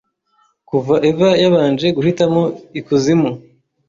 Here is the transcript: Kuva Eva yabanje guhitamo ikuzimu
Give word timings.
Kuva 0.69 0.95
Eva 1.09 1.29
yabanje 1.43 1.87
guhitamo 1.97 2.41
ikuzimu 2.79 3.29